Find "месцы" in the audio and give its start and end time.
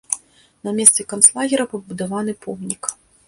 0.77-1.05